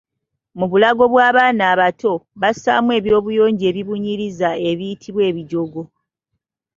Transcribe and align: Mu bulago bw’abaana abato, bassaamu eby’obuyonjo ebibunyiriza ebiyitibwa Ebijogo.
Mu 0.57 0.65
bulago 0.71 1.03
bw’abaana 1.11 1.63
abato, 1.73 2.13
bassaamu 2.41 2.89
eby’obuyonjo 2.97 3.65
ebibunyiriza 3.71 4.49
ebiyitibwa 4.69 5.21
Ebijogo. 5.29 5.81